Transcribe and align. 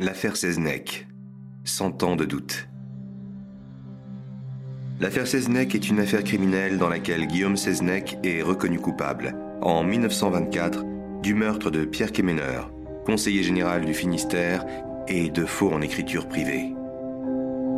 L'affaire 0.00 0.36
Seznec. 0.36 1.08
Cent 1.64 2.04
ans 2.04 2.14
de 2.14 2.24
doute. 2.24 2.68
L'affaire 5.00 5.26
Seznec 5.26 5.74
est 5.74 5.88
une 5.88 5.98
affaire 5.98 6.22
criminelle 6.22 6.78
dans 6.78 6.88
laquelle 6.88 7.26
Guillaume 7.26 7.56
Seznec 7.56 8.16
est 8.22 8.40
reconnu 8.40 8.78
coupable, 8.78 9.34
en 9.60 9.82
1924, 9.82 10.84
du 11.20 11.34
meurtre 11.34 11.72
de 11.72 11.84
Pierre 11.84 12.12
Quéméneur, 12.12 12.70
conseiller 13.06 13.42
général 13.42 13.84
du 13.84 13.92
Finistère, 13.92 14.64
et 15.08 15.30
de 15.30 15.44
faux 15.44 15.72
en 15.72 15.80
écriture 15.80 16.28
privée. 16.28 16.76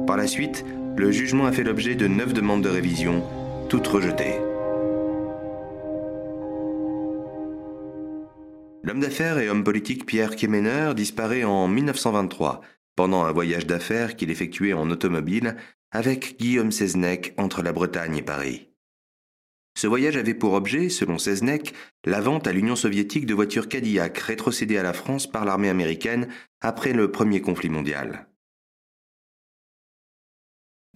Par 0.06 0.18
la 0.18 0.26
suite, 0.26 0.66
le 0.96 1.10
jugement 1.10 1.46
a 1.46 1.52
fait 1.52 1.64
l'objet 1.64 1.94
de 1.94 2.06
neuf 2.06 2.34
demandes 2.34 2.62
de 2.62 2.68
révision, 2.68 3.24
toutes 3.70 3.86
rejetées. 3.86 4.49
L'homme 8.82 9.00
d'affaires 9.00 9.38
et 9.38 9.50
homme 9.50 9.62
politique 9.62 10.06
Pierre 10.06 10.36
Quéméneur 10.36 10.94
disparaît 10.94 11.44
en 11.44 11.68
1923 11.68 12.62
pendant 12.96 13.24
un 13.24 13.32
voyage 13.32 13.66
d'affaires 13.66 14.16
qu'il 14.16 14.30
effectuait 14.30 14.72
en 14.72 14.90
automobile 14.90 15.56
avec 15.90 16.38
Guillaume 16.38 16.72
Seznec 16.72 17.34
entre 17.36 17.62
la 17.62 17.72
Bretagne 17.72 18.16
et 18.16 18.22
Paris. 18.22 18.70
Ce 19.76 19.86
voyage 19.86 20.16
avait 20.16 20.34
pour 20.34 20.54
objet, 20.54 20.88
selon 20.88 21.18
Seznec, 21.18 21.74
la 22.04 22.20
vente 22.22 22.46
à 22.46 22.52
l'Union 22.52 22.74
soviétique 22.74 23.26
de 23.26 23.34
voitures 23.34 23.68
Cadillac 23.68 24.16
rétrocédées 24.18 24.78
à 24.78 24.82
la 24.82 24.94
France 24.94 25.30
par 25.30 25.44
l'armée 25.44 25.68
américaine 25.68 26.28
après 26.62 26.94
le 26.94 27.10
premier 27.10 27.42
conflit 27.42 27.68
mondial. 27.68 28.28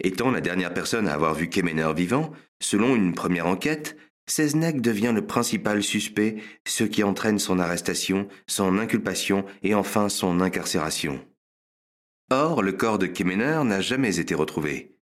Étant 0.00 0.30
la 0.30 0.40
dernière 0.40 0.74
personne 0.74 1.06
à 1.06 1.14
avoir 1.14 1.34
vu 1.34 1.48
Quéméneur 1.48 1.94
vivant, 1.94 2.32
selon 2.60 2.96
une 2.96 3.14
première 3.14 3.46
enquête, 3.46 3.96
Seznec 4.26 4.80
devient 4.80 5.12
le 5.14 5.26
principal 5.26 5.82
suspect, 5.82 6.36
ce 6.66 6.84
qui 6.84 7.02
entraîne 7.02 7.38
son 7.38 7.58
arrestation, 7.58 8.28
son 8.46 8.78
inculpation 8.78 9.44
et 9.62 9.74
enfin 9.74 10.08
son 10.08 10.40
incarcération. 10.40 11.20
Or, 12.30 12.62
le 12.62 12.72
corps 12.72 12.98
de 12.98 13.06
Kemener 13.06 13.60
n'a 13.64 13.80
jamais 13.80 14.18
été 14.18 14.34
retrouvé. 14.34 14.96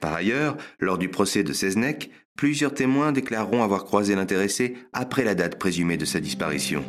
Par 0.00 0.14
ailleurs, 0.14 0.56
lors 0.78 0.98
du 0.98 1.08
procès 1.08 1.42
de 1.42 1.52
Seznec, 1.52 2.10
plusieurs 2.36 2.72
témoins 2.72 3.12
déclareront 3.12 3.62
avoir 3.62 3.84
croisé 3.84 4.14
l'intéressé 4.14 4.76
après 4.92 5.24
la 5.24 5.34
date 5.34 5.58
présumée 5.58 5.96
de 5.96 6.04
sa 6.04 6.20
disparition. 6.20 6.84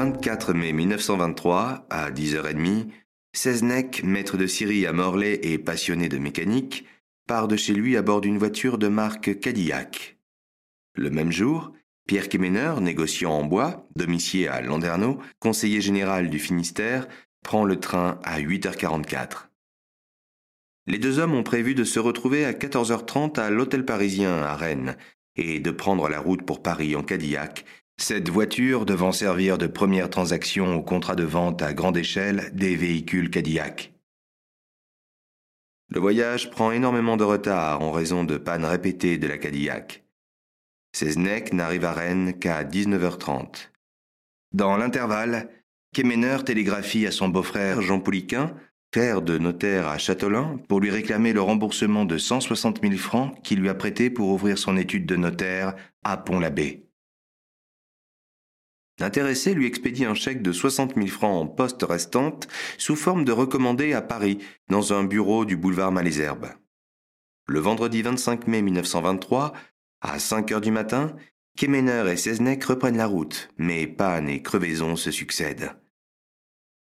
24 0.00 0.54
mai 0.54 0.72
1923, 0.72 1.86
à 1.90 2.10
10h30, 2.10 2.86
Seznec, 3.34 4.02
maître 4.02 4.38
de 4.38 4.46
Syrie 4.46 4.86
à 4.86 4.94
Morlaix 4.94 5.38
et 5.42 5.58
passionné 5.58 6.08
de 6.08 6.16
mécanique, 6.16 6.86
part 7.26 7.48
de 7.48 7.56
chez 7.56 7.74
lui 7.74 7.98
à 7.98 8.02
bord 8.02 8.22
d'une 8.22 8.38
voiture 8.38 8.78
de 8.78 8.88
marque 8.88 9.38
Cadillac. 9.40 10.16
Le 10.94 11.10
même 11.10 11.30
jour, 11.30 11.74
Pierre 12.08 12.30
Quéméneur, 12.30 12.80
négociant 12.80 13.32
en 13.32 13.44
bois, 13.44 13.86
domicilié 13.94 14.48
à 14.48 14.62
Landerneau, 14.62 15.18
conseiller 15.38 15.82
général 15.82 16.30
du 16.30 16.38
Finistère, 16.38 17.06
prend 17.44 17.64
le 17.64 17.78
train 17.78 18.20
à 18.24 18.40
8h44. 18.40 19.48
Les 20.86 20.98
deux 20.98 21.18
hommes 21.18 21.34
ont 21.34 21.42
prévu 21.42 21.74
de 21.74 21.84
se 21.84 22.00
retrouver 22.00 22.46
à 22.46 22.54
14h30 22.54 23.38
à 23.38 23.50
l'hôtel 23.50 23.84
parisien 23.84 24.34
à 24.38 24.56
Rennes 24.56 24.96
et 25.36 25.60
de 25.60 25.70
prendre 25.70 26.08
la 26.08 26.20
route 26.20 26.46
pour 26.46 26.62
Paris 26.62 26.96
en 26.96 27.02
Cadillac 27.02 27.66
cette 28.02 28.28
voiture 28.28 28.86
devant 28.86 29.12
servir 29.12 29.58
de 29.58 29.66
première 29.66 30.10
transaction 30.10 30.74
au 30.76 30.82
contrat 30.82 31.16
de 31.16 31.24
vente 31.24 31.62
à 31.62 31.74
grande 31.74 31.96
échelle 31.96 32.50
des 32.54 32.76
véhicules 32.76 33.30
Cadillac. 33.30 33.92
Le 35.88 36.00
voyage 36.00 36.50
prend 36.50 36.72
énormément 36.72 37.16
de 37.16 37.24
retard 37.24 37.82
en 37.82 37.92
raison 37.92 38.24
de 38.24 38.38
pannes 38.38 38.64
répétées 38.64 39.18
de 39.18 39.26
la 39.26 39.38
Cadillac. 39.38 40.04
Seznec 40.92 41.52
n'arrive 41.52 41.84
à 41.84 41.92
Rennes 41.92 42.38
qu'à 42.38 42.64
19h30. 42.64 43.70
Dans 44.52 44.76
l'intervalle, 44.76 45.48
Quéméneur 45.92 46.44
télégraphie 46.44 47.06
à 47.06 47.10
son 47.10 47.28
beau-frère 47.28 47.82
Jean 47.82 47.98
Pouliquin, 47.98 48.54
père 48.92 49.22
de 49.22 49.38
notaire 49.38 49.88
à 49.88 49.98
Châtelain, 49.98 50.60
pour 50.68 50.78
lui 50.78 50.90
réclamer 50.90 51.32
le 51.32 51.42
remboursement 51.42 52.04
de 52.04 52.16
160 52.16 52.80
000 52.80 52.94
francs 52.94 53.42
qu'il 53.42 53.60
lui 53.60 53.68
a 53.68 53.74
prêté 53.74 54.08
pour 54.08 54.28
ouvrir 54.28 54.56
son 54.56 54.76
étude 54.76 55.06
de 55.06 55.16
notaire 55.16 55.74
à 56.04 56.16
Pont-l'Abbé. 56.16 56.89
L'intéressé 59.00 59.54
lui 59.54 59.66
expédie 59.66 60.04
un 60.04 60.14
chèque 60.14 60.42
de 60.42 60.52
60 60.52 60.94
000 60.94 61.06
francs 61.06 61.42
en 61.42 61.46
poste 61.46 61.82
restante 61.82 62.48
sous 62.76 62.96
forme 62.96 63.24
de 63.24 63.32
recommandé 63.32 63.94
à 63.94 64.02
Paris, 64.02 64.38
dans 64.68 64.92
un 64.92 65.04
bureau 65.04 65.46
du 65.46 65.56
boulevard 65.56 65.90
Malesherbes. 65.90 66.50
Le 67.48 67.60
vendredi 67.60 68.02
25 68.02 68.46
mai 68.46 68.60
1923, 68.60 69.54
à 70.02 70.18
5 70.18 70.52
heures 70.52 70.60
du 70.60 70.70
matin, 70.70 71.16
Kemener 71.56 72.04
et 72.12 72.16
Seznec 72.16 72.62
reprennent 72.62 72.98
la 72.98 73.06
route, 73.06 73.48
mais 73.56 73.86
panne 73.86 74.28
et 74.28 74.42
crevaison 74.42 74.96
se 74.96 75.10
succèdent. 75.10 75.72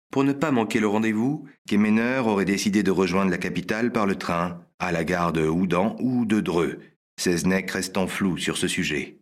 Pour 0.10 0.24
ne 0.24 0.32
pas 0.32 0.52
manquer 0.52 0.80
le 0.80 0.88
rendez-vous, 0.88 1.46
Kemener 1.68 2.22
aurait 2.26 2.46
décidé 2.46 2.84
de 2.84 2.92
rejoindre 2.92 3.32
la 3.32 3.38
capitale 3.38 3.92
par 3.92 4.06
le 4.06 4.16
train, 4.16 4.62
à 4.80 4.94
la 4.94 5.04
gare 5.04 5.34
de 5.34 5.46
Houdan 5.46 5.98
ou 6.00 6.26
de 6.26 6.40
Dreux, 6.40 6.80
Seznec 7.20 7.70
restant 7.70 8.08
flou 8.08 8.38
sur 8.38 8.58
ce 8.58 8.70
sujet. 8.70 9.17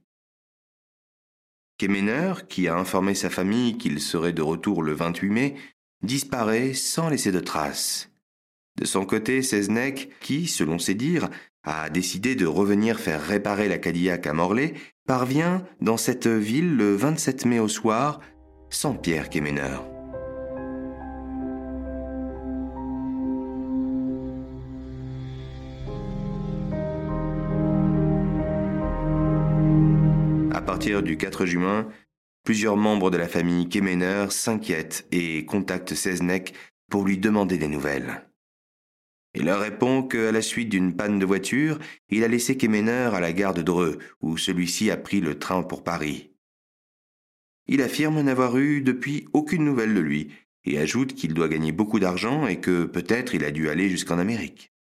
Kemener, 1.77 2.33
qui 2.47 2.67
a 2.67 2.75
informé 2.75 3.15
sa 3.15 3.29
famille 3.29 3.77
qu'il 3.77 3.99
serait 3.99 4.33
de 4.33 4.41
retour 4.41 4.83
le 4.83 4.93
28 4.93 5.29
mai, 5.29 5.55
disparaît 6.01 6.73
sans 6.73 7.09
laisser 7.09 7.31
de 7.31 7.39
traces. 7.39 8.11
De 8.77 8.85
son 8.85 9.05
côté, 9.05 9.41
Seznec, 9.41 10.09
qui, 10.21 10.47
selon 10.47 10.79
ses 10.79 10.95
dires, 10.95 11.29
a 11.63 11.89
décidé 11.89 12.35
de 12.35 12.45
revenir 12.45 12.99
faire 12.99 13.21
réparer 13.21 13.67
la 13.67 13.77
Cadillac 13.77 14.27
à 14.27 14.33
Morlaix, 14.33 14.73
parvient 15.07 15.65
dans 15.81 15.97
cette 15.97 16.27
ville 16.27 16.75
le 16.75 16.95
27 16.95 17.45
mai 17.45 17.59
au 17.59 17.67
soir, 17.67 18.19
sans 18.69 18.93
Pierre 18.93 19.29
Kemener. 19.29 19.94
Partir 30.75 31.01
du 31.01 31.15
4 31.15 31.45
juin, 31.45 31.87
plusieurs 32.43 32.75
membres 32.75 33.09
de 33.09 33.15
la 33.15 33.29
famille 33.29 33.69
Kemener 33.69 34.25
s'inquiètent 34.29 35.07
et 35.13 35.45
contactent 35.45 35.95
Seznec 35.95 36.53
pour 36.91 37.05
lui 37.05 37.17
demander 37.17 37.57
des 37.57 37.69
nouvelles. 37.69 38.27
Il 39.35 39.45
leur 39.45 39.61
répond 39.61 40.03
qu'à 40.03 40.33
la 40.33 40.41
suite 40.41 40.67
d'une 40.67 40.93
panne 40.93 41.17
de 41.17 41.25
voiture, 41.25 41.79
il 42.09 42.25
a 42.25 42.27
laissé 42.27 42.57
Kemener 42.57 43.11
à 43.13 43.21
la 43.21 43.31
gare 43.31 43.53
de 43.53 43.61
Dreux, 43.61 43.99
où 44.19 44.35
celui-ci 44.35 44.91
a 44.91 44.97
pris 44.97 45.21
le 45.21 45.39
train 45.39 45.63
pour 45.63 45.81
Paris. 45.81 46.33
Il 47.67 47.81
affirme 47.81 48.21
n'avoir 48.21 48.57
eu 48.57 48.81
depuis 48.81 49.29
aucune 49.31 49.63
nouvelle 49.63 49.93
de 49.93 50.01
lui, 50.01 50.33
et 50.65 50.77
ajoute 50.77 51.13
qu'il 51.13 51.33
doit 51.33 51.47
gagner 51.47 51.71
beaucoup 51.71 52.01
d'argent 52.01 52.47
et 52.47 52.59
que 52.59 52.83
peut-être 52.83 53.33
il 53.33 53.45
a 53.45 53.51
dû 53.51 53.69
aller 53.69 53.87
jusqu'en 53.89 54.19
Amérique. 54.19 54.73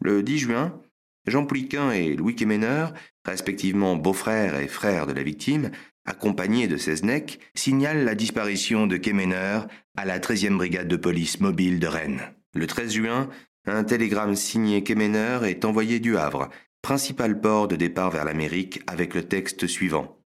Le 0.00 0.24
10 0.24 0.38
juin, 0.38 0.82
Jean 1.30 1.46
Pouliquin 1.46 1.92
et 1.92 2.14
Louis 2.14 2.34
Kemener, 2.34 2.86
respectivement 3.24 3.96
beau-frère 3.96 4.58
et 4.58 4.68
frère 4.68 5.06
de 5.06 5.12
la 5.12 5.22
victime, 5.22 5.70
accompagnés 6.04 6.68
de 6.68 6.76
Seznec, 6.76 7.40
signalent 7.54 8.04
la 8.04 8.14
disparition 8.14 8.86
de 8.86 8.96
Kemener 8.96 9.60
à 9.96 10.04
la 10.04 10.18
13e 10.18 10.56
brigade 10.56 10.88
de 10.88 10.96
police 10.96 11.40
mobile 11.40 11.78
de 11.78 11.86
Rennes. 11.86 12.32
Le 12.54 12.66
13 12.66 12.92
juin, 12.92 13.30
un 13.66 13.84
télégramme 13.84 14.34
signé 14.34 14.82
Kemener 14.82 15.40
est 15.44 15.64
envoyé 15.64 16.00
du 16.00 16.16
Havre, 16.16 16.50
principal 16.82 17.40
port 17.40 17.68
de 17.68 17.76
départ 17.76 18.10
vers 18.10 18.24
l'Amérique, 18.24 18.82
avec 18.86 19.14
le 19.14 19.22
texte 19.22 19.66
suivant. 19.66 20.18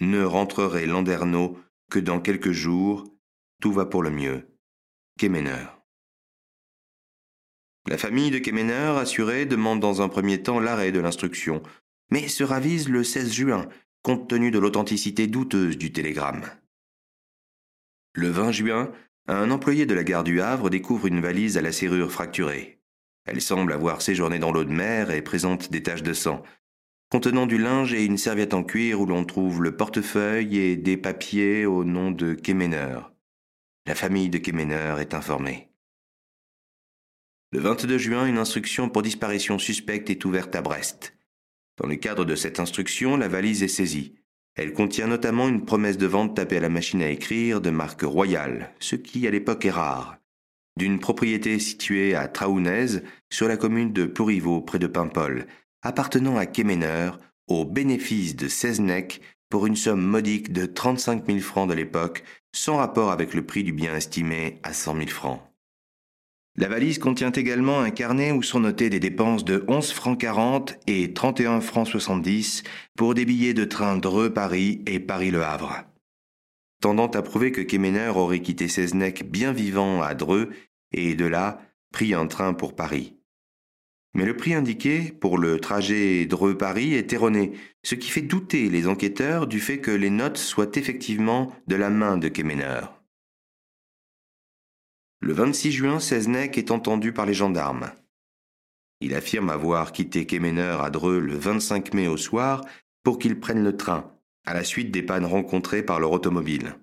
Ne 0.00 0.22
rentrerai 0.22 0.86
Landerneau 0.86 1.58
que 1.90 1.98
dans 1.98 2.20
quelques 2.20 2.52
jours, 2.52 3.04
tout 3.60 3.72
va 3.72 3.86
pour 3.86 4.02
le 4.02 4.10
mieux. 4.10 4.48
Kemener. 5.18 5.77
La 7.88 7.96
famille 7.96 8.30
de 8.30 8.38
Kemener, 8.38 8.98
assurée, 8.98 9.46
demande 9.46 9.80
dans 9.80 10.02
un 10.02 10.10
premier 10.10 10.42
temps 10.42 10.60
l'arrêt 10.60 10.92
de 10.92 11.00
l'instruction, 11.00 11.62
mais 12.10 12.28
se 12.28 12.44
ravise 12.44 12.90
le 12.90 13.02
16 13.02 13.32
juin, 13.32 13.66
compte 14.02 14.28
tenu 14.28 14.50
de 14.50 14.58
l'authenticité 14.58 15.26
douteuse 15.26 15.78
du 15.78 15.90
télégramme. 15.90 16.44
Le 18.12 18.28
20 18.28 18.52
juin, 18.52 18.92
un 19.26 19.50
employé 19.50 19.86
de 19.86 19.94
la 19.94 20.04
gare 20.04 20.22
du 20.22 20.42
Havre 20.42 20.68
découvre 20.68 21.06
une 21.06 21.22
valise 21.22 21.56
à 21.56 21.62
la 21.62 21.72
serrure 21.72 22.12
fracturée. 22.12 22.82
Elle 23.24 23.40
semble 23.40 23.72
avoir 23.72 24.02
séjourné 24.02 24.38
dans 24.38 24.52
l'eau 24.52 24.64
de 24.64 24.72
mer 24.72 25.10
et 25.10 25.22
présente 25.22 25.70
des 25.70 25.82
taches 25.82 26.02
de 26.02 26.12
sang, 26.12 26.42
contenant 27.10 27.46
du 27.46 27.56
linge 27.56 27.94
et 27.94 28.04
une 28.04 28.18
serviette 28.18 28.52
en 28.52 28.64
cuir 28.64 29.00
où 29.00 29.06
l'on 29.06 29.24
trouve 29.24 29.62
le 29.62 29.74
portefeuille 29.74 30.58
et 30.58 30.76
des 30.76 30.98
papiers 30.98 31.64
au 31.64 31.84
nom 31.84 32.10
de 32.10 32.34
Kemener. 32.34 32.98
La 33.86 33.94
famille 33.94 34.28
de 34.28 34.36
Kemener 34.36 34.96
est 35.00 35.14
informée. 35.14 35.67
Le 37.50 37.60
22 37.60 37.96
juin, 37.96 38.26
une 38.26 38.36
instruction 38.36 38.90
pour 38.90 39.00
disparition 39.00 39.58
suspecte 39.58 40.10
est 40.10 40.26
ouverte 40.26 40.54
à 40.54 40.60
Brest. 40.60 41.14
Dans 41.78 41.88
le 41.88 41.96
cadre 41.96 42.26
de 42.26 42.34
cette 42.34 42.60
instruction, 42.60 43.16
la 43.16 43.26
valise 43.26 43.62
est 43.62 43.68
saisie. 43.68 44.16
Elle 44.54 44.74
contient 44.74 45.06
notamment 45.06 45.48
une 45.48 45.64
promesse 45.64 45.96
de 45.96 46.06
vente 46.06 46.36
tapée 46.36 46.58
à 46.58 46.60
la 46.60 46.68
machine 46.68 47.00
à 47.00 47.08
écrire 47.08 47.62
de 47.62 47.70
marque 47.70 48.02
royale, 48.02 48.74
ce 48.80 48.96
qui 48.96 49.26
à 49.26 49.30
l'époque 49.30 49.64
est 49.64 49.70
rare, 49.70 50.18
d'une 50.76 50.98
propriété 50.98 51.58
située 51.58 52.14
à 52.14 52.28
Traounez, 52.28 53.00
sur 53.30 53.48
la 53.48 53.56
commune 53.56 53.94
de 53.94 54.04
Plouriveau, 54.04 54.60
près 54.60 54.78
de 54.78 54.86
Paimpol, 54.86 55.46
appartenant 55.80 56.36
à 56.36 56.44
Kemener 56.44 57.12
au 57.46 57.64
bénéfice 57.64 58.36
de 58.36 58.48
Seznec 58.48 59.22
pour 59.48 59.66
une 59.66 59.76
somme 59.76 60.02
modique 60.02 60.52
de 60.52 60.66
35 60.66 61.24
000 61.26 61.38
francs 61.38 61.70
de 61.70 61.74
l'époque, 61.74 62.24
sans 62.54 62.76
rapport 62.76 63.10
avec 63.10 63.32
le 63.32 63.46
prix 63.46 63.64
du 63.64 63.72
bien 63.72 63.96
estimé 63.96 64.58
à 64.64 64.74
100 64.74 64.96
000 64.96 65.08
francs. 65.08 65.47
La 66.60 66.66
valise 66.66 66.98
contient 66.98 67.30
également 67.30 67.78
un 67.78 67.90
carnet 67.90 68.32
où 68.32 68.42
sont 68.42 68.58
notées 68.58 68.90
des 68.90 68.98
dépenses 68.98 69.44
de 69.44 69.64
11 69.68 69.92
francs 69.92 70.20
40 70.20 70.76
et 70.88 71.12
31 71.14 71.60
francs 71.60 71.86
70 71.86 72.64
pour 72.96 73.14
des 73.14 73.24
billets 73.24 73.54
de 73.54 73.64
train 73.64 73.96
Dreux-Paris 73.96 74.82
et 74.88 74.98
Paris-Le 74.98 75.44
Havre. 75.44 75.84
Tendant 76.80 77.06
à 77.06 77.22
prouver 77.22 77.52
que 77.52 77.60
Kemener 77.60 78.08
aurait 78.08 78.42
quitté 78.42 78.66
Seznec 78.66 79.30
bien 79.30 79.52
vivant 79.52 80.02
à 80.02 80.16
Dreux 80.16 80.50
et 80.90 81.14
de 81.14 81.26
là 81.26 81.62
pris 81.92 82.12
un 82.12 82.26
train 82.26 82.54
pour 82.54 82.74
Paris. 82.74 83.14
Mais 84.14 84.24
le 84.24 84.36
prix 84.36 84.54
indiqué 84.54 85.12
pour 85.20 85.38
le 85.38 85.60
trajet 85.60 86.26
Dreux-Paris 86.26 86.94
est 86.94 87.12
erroné, 87.12 87.52
ce 87.84 87.94
qui 87.94 88.10
fait 88.10 88.20
douter 88.20 88.68
les 88.68 88.88
enquêteurs 88.88 89.46
du 89.46 89.60
fait 89.60 89.78
que 89.78 89.92
les 89.92 90.10
notes 90.10 90.38
soient 90.38 90.72
effectivement 90.74 91.54
de 91.68 91.76
la 91.76 91.88
main 91.88 92.18
de 92.18 92.26
Kemener. 92.26 92.97
Le 95.20 95.32
26 95.32 95.72
juin, 95.72 96.00
Seznec 96.00 96.58
est 96.58 96.70
entendu 96.70 97.12
par 97.12 97.26
les 97.26 97.34
gendarmes. 97.34 97.90
Il 99.00 99.14
affirme 99.14 99.50
avoir 99.50 99.92
quitté 99.92 100.26
Kemener 100.26 100.76
à 100.80 100.90
Dreux 100.90 101.18
le 101.18 101.36
25 101.36 101.92
mai 101.94 102.08
au 102.08 102.16
soir 102.16 102.64
pour 103.02 103.18
qu'il 103.18 103.38
prenne 103.38 103.62
le 103.62 103.76
train, 103.76 104.12
à 104.46 104.54
la 104.54 104.64
suite 104.64 104.90
des 104.90 105.02
pannes 105.02 105.24
rencontrées 105.24 105.82
par 105.82 106.00
leur 106.00 106.12
automobile. 106.12 106.76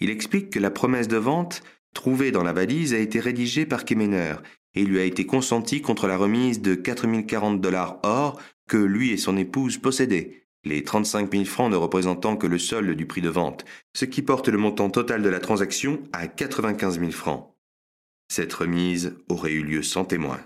Il 0.00 0.10
explique 0.10 0.50
que 0.50 0.58
la 0.58 0.70
promesse 0.70 1.08
de 1.08 1.16
vente 1.16 1.62
trouvée 1.94 2.30
dans 2.30 2.42
la 2.42 2.52
valise 2.52 2.94
a 2.94 2.98
été 2.98 3.20
rédigée 3.20 3.66
par 3.66 3.84
Kemener 3.84 4.36
et 4.74 4.84
lui 4.84 4.98
a 4.98 5.04
été 5.04 5.26
consentie 5.26 5.82
contre 5.82 6.06
la 6.06 6.16
remise 6.16 6.62
de 6.62 6.74
4040 6.74 7.60
dollars 7.60 8.00
or 8.02 8.40
que 8.68 8.78
lui 8.78 9.10
et 9.10 9.18
son 9.18 9.36
épouse 9.36 9.76
possédaient, 9.76 10.46
les 10.64 10.82
35 10.82 11.30
000 11.30 11.44
francs 11.44 11.70
ne 11.70 11.76
représentant 11.76 12.36
que 12.36 12.46
le 12.46 12.58
solde 12.58 12.90
du 12.90 13.06
prix 13.06 13.20
de 13.20 13.28
vente, 13.28 13.64
ce 13.94 14.04
qui 14.04 14.22
porte 14.22 14.48
le 14.48 14.58
montant 14.58 14.90
total 14.90 15.22
de 15.22 15.28
la 15.28 15.40
transaction 15.40 16.02
à 16.12 16.26
95 16.26 17.00
000 17.00 17.10
francs. 17.10 17.51
Cette 18.34 18.54
remise 18.54 19.14
aurait 19.28 19.52
eu 19.52 19.62
lieu 19.62 19.82
sans 19.82 20.06
témoin. 20.06 20.40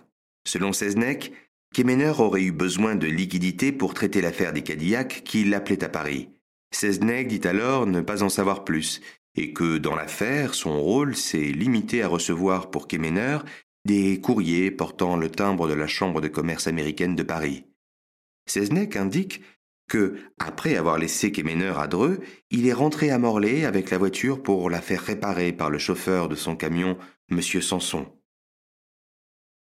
Selon 0.45 0.73
Seznec, 0.73 1.33
Kemener 1.73 2.15
aurait 2.19 2.43
eu 2.43 2.51
besoin 2.51 2.97
de 2.97 3.07
liquidités 3.07 3.71
pour 3.71 3.95
traiter 3.95 4.21
l'affaire 4.21 4.53
des 4.53 4.63
Cadillacs 4.63 5.23
qui 5.25 5.45
l'appelaient 5.45 5.85
à 5.85 5.89
Paris. 5.89 6.29
Seznec 6.73 7.29
dit 7.29 7.47
alors 7.47 7.87
ne 7.87 8.01
pas 8.01 8.25
en 8.25 8.29
savoir 8.29 8.65
plus 8.65 9.03
et 9.37 9.53
que 9.53 9.79
dans 9.79 9.95
l'affaire, 9.95 10.55
son 10.55 10.83
rôle 10.83 11.15
s'est 11.15 11.53
limité 11.53 12.03
à 12.03 12.09
recevoir 12.09 12.73
pour 12.73 12.89
Kemener 12.89 13.39
des 13.85 14.21
courriers 14.21 14.73
portant 14.73 15.17
le 15.17 15.31
timbre 15.31 15.69
de 15.69 15.75
la 15.75 15.87
Chambre 15.87 16.21
de 16.21 16.27
commerce 16.27 16.67
américaine 16.67 17.15
de 17.15 17.23
Paris. 17.23 17.67
Seznec 18.47 18.97
indique 18.97 19.43
que, 19.89 20.17
après 20.41 20.75
avoir 20.75 20.99
laissé 20.99 21.31
Kemener 21.31 21.75
à 21.79 21.87
Dreux, 21.87 22.19
il 22.51 22.67
est 22.67 22.73
rentré 22.73 23.13
à 23.13 23.19
Morlaix 23.21 23.65
avec 23.65 23.91
la 23.91 23.99
voiture 23.99 24.43
pour 24.43 24.71
la 24.71 24.81
faire 24.81 25.03
réparer 25.03 25.53
par 25.53 25.71
le 25.71 25.79
chauffeur 25.79 26.29
de 26.29 26.35
son 26.35 26.57
camion 26.57 26.99
M. 27.31 27.41
Sanson. 27.41 28.07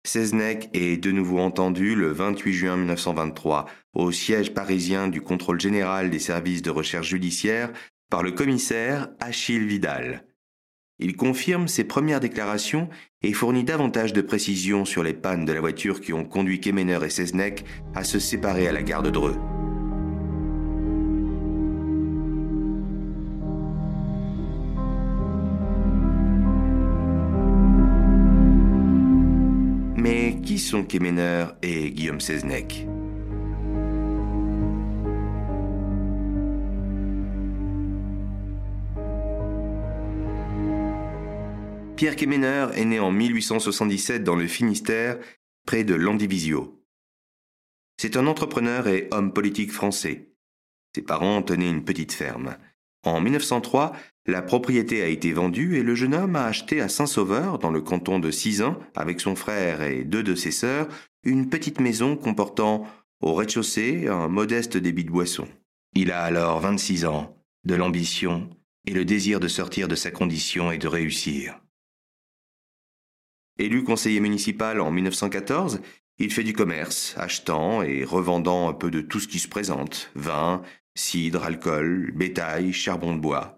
Seznec 0.05 0.69
est 0.73 0.97
de 0.97 1.11
nouveau 1.11 1.39
entendu 1.39 1.95
le 1.95 2.11
28 2.11 2.53
juin 2.53 2.75
1923 2.75 3.67
au 3.93 4.11
siège 4.11 4.53
parisien 4.53 5.07
du 5.07 5.21
contrôle 5.21 5.61
général 5.61 6.09
des 6.09 6.19
services 6.19 6.61
de 6.61 6.69
recherche 6.69 7.07
judiciaire 7.07 7.71
par 8.09 8.21
le 8.21 8.31
commissaire 8.31 9.09
Achille 9.19 9.65
Vidal. 9.65 10.25
Il 10.99 11.15
confirme 11.15 11.67
ses 11.67 11.85
premières 11.85 12.19
déclarations 12.19 12.89
et 13.21 13.33
fournit 13.33 13.63
davantage 13.63 14.13
de 14.13 14.21
précisions 14.21 14.85
sur 14.85 15.03
les 15.03 15.13
pannes 15.13 15.45
de 15.45 15.53
la 15.53 15.61
voiture 15.61 16.01
qui 16.01 16.13
ont 16.13 16.25
conduit 16.25 16.59
Kemener 16.59 16.99
et 17.03 17.09
Seznec 17.09 17.63
à 17.95 18.03
se 18.03 18.19
séparer 18.19 18.67
à 18.67 18.73
la 18.73 18.83
gare 18.83 19.03
de 19.03 19.09
Dreux. 19.09 19.37
Kemener 30.93 31.47
et 31.63 31.89
Guillaume 31.89 32.21
Seznec 32.21 32.85
Pierre 41.95 42.15
Kemener 42.15 42.67
est 42.75 42.85
né 42.85 42.99
en 42.99 43.11
1877 43.11 44.23
dans 44.23 44.35
le 44.35 44.45
Finistère, 44.45 45.17
près 45.65 45.83
de 45.83 45.95
Landivisio. 45.95 46.85
C'est 47.97 48.15
un 48.15 48.27
entrepreneur 48.27 48.87
et 48.87 49.07
homme 49.09 49.33
politique 49.33 49.71
français. 49.71 50.35
Ses 50.93 51.01
parents 51.01 51.41
tenaient 51.41 51.71
une 51.71 51.85
petite 51.85 52.13
ferme. 52.13 52.55
En 53.03 53.19
1903, 53.19 53.93
la 54.25 54.41
propriété 54.41 55.01
a 55.01 55.07
été 55.07 55.33
vendue 55.33 55.77
et 55.77 55.83
le 55.83 55.95
jeune 55.95 56.15
homme 56.15 56.35
a 56.35 56.45
acheté 56.45 56.79
à 56.79 56.87
Saint-Sauveur, 56.87 57.59
dans 57.59 57.71
le 57.71 57.81
canton 57.81 58.19
de 58.19 58.31
Sizun, 58.31 58.79
avec 58.95 59.19
son 59.19 59.35
frère 59.35 59.81
et 59.81 60.05
deux 60.05 60.23
de 60.23 60.35
ses 60.35 60.51
sœurs, 60.51 60.87
une 61.23 61.49
petite 61.49 61.81
maison 61.81 62.15
comportant 62.15 62.87
au 63.21 63.33
rez-de-chaussée 63.33 64.07
un 64.07 64.27
modeste 64.29 64.77
débit 64.77 65.03
de 65.03 65.11
boisson. 65.11 65.47
Il 65.93 66.11
a 66.11 66.23
alors 66.23 66.59
26 66.61 67.05
ans, 67.05 67.37
de 67.65 67.75
l'ambition 67.75 68.49
et 68.85 68.91
le 68.91 69.05
désir 69.05 69.39
de 69.39 69.47
sortir 69.47 69.87
de 69.87 69.95
sa 69.95 70.11
condition 70.11 70.71
et 70.71 70.77
de 70.77 70.87
réussir. 70.87 71.59
Élu 73.59 73.83
conseiller 73.83 74.19
municipal 74.19 74.81
en 74.81 74.91
1914, 74.91 75.81
il 76.17 76.31
fait 76.31 76.43
du 76.43 76.53
commerce, 76.53 77.15
achetant 77.17 77.81
et 77.81 78.03
revendant 78.03 78.69
un 78.69 78.73
peu 78.73 78.91
de 78.91 79.01
tout 79.01 79.19
ce 79.19 79.27
qui 79.27 79.39
se 79.39 79.47
présente, 79.47 80.11
vin, 80.15 80.61
cidre, 80.95 81.43
alcool, 81.43 82.11
bétail, 82.15 82.73
charbon 82.73 83.15
de 83.15 83.21
bois. 83.21 83.57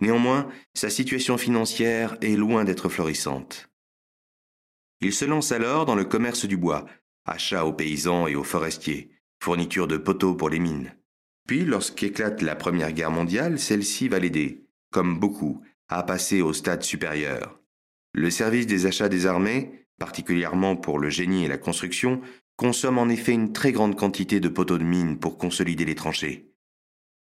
Néanmoins, 0.00 0.48
sa 0.74 0.90
situation 0.90 1.38
financière 1.38 2.16
est 2.20 2.36
loin 2.36 2.64
d'être 2.64 2.88
florissante. 2.88 3.68
Il 5.00 5.12
se 5.12 5.24
lance 5.24 5.52
alors 5.52 5.86
dans 5.86 5.94
le 5.94 6.04
commerce 6.04 6.46
du 6.46 6.56
bois, 6.56 6.86
achat 7.26 7.64
aux 7.64 7.72
paysans 7.72 8.26
et 8.26 8.34
aux 8.34 8.44
forestiers, 8.44 9.10
fourniture 9.42 9.86
de 9.86 9.96
poteaux 9.96 10.34
pour 10.34 10.50
les 10.50 10.58
mines. 10.58 10.94
Puis, 11.46 11.64
lorsqu'éclate 11.64 12.40
la 12.42 12.56
Première 12.56 12.92
Guerre 12.92 13.10
mondiale, 13.10 13.58
celle-ci 13.58 14.08
va 14.08 14.18
l'aider, 14.18 14.66
comme 14.90 15.18
beaucoup, 15.18 15.62
à 15.88 16.02
passer 16.02 16.40
au 16.40 16.52
stade 16.52 16.82
supérieur. 16.82 17.60
Le 18.12 18.30
service 18.30 18.66
des 18.66 18.86
achats 18.86 19.08
des 19.08 19.26
armées, 19.26 19.86
particulièrement 19.98 20.76
pour 20.76 20.98
le 20.98 21.10
génie 21.10 21.44
et 21.44 21.48
la 21.48 21.58
construction, 21.58 22.22
consomme 22.56 22.98
en 22.98 23.08
effet 23.08 23.32
une 23.32 23.52
très 23.52 23.72
grande 23.72 23.96
quantité 23.96 24.40
de 24.40 24.48
poteaux 24.48 24.78
de 24.78 24.84
mine 24.84 25.18
pour 25.18 25.36
consolider 25.36 25.84
les 25.84 25.94
tranchées. 25.94 26.53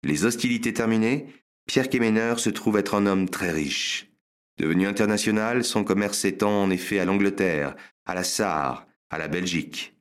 Les 0.04 0.25
hostilités 0.25 0.73
terminées, 0.73 1.26
Pierre 1.66 1.88
Kemener 1.88 2.35
se 2.38 2.50
trouve 2.50 2.78
être 2.78 2.94
un 2.94 3.06
homme 3.06 3.28
très 3.28 3.52
riche. 3.52 4.11
Devenu 4.59 4.87
international, 4.87 5.64
son 5.64 5.85
commerce 5.85 6.18
s'étend 6.18 6.62
en 6.62 6.71
effet 6.71 6.99
à 6.99 7.04
l'Angleterre, 7.04 7.76
à 8.04 8.14
la 8.14 8.25
Sarre, 8.25 8.87
à 9.11 9.18
la 9.18 9.28
Belgique. 9.28 9.97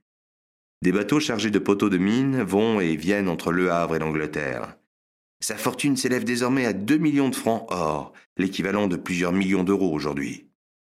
Des 0.81 0.91
bateaux 0.91 1.19
chargés 1.19 1.51
de 1.51 1.59
poteaux 1.59 1.89
de 1.89 1.99
mine 1.99 2.41
vont 2.41 2.81
et 2.81 2.95
viennent 2.95 3.29
entre 3.29 3.51
Le 3.51 3.71
Havre 3.71 3.95
et 3.95 3.99
l'Angleterre. 3.99 4.75
Sa 5.39 5.55
fortune 5.55 5.97
s'élève 5.97 6.23
désormais 6.23 6.65
à 6.65 6.73
2 6.73 6.97
millions 6.97 7.29
de 7.29 7.35
francs 7.35 7.65
or, 7.69 8.13
l'équivalent 8.37 8.87
de 8.87 8.95
plusieurs 8.95 9.31
millions 9.31 9.63
d'euros 9.63 9.93
aujourd'hui. 9.93 10.47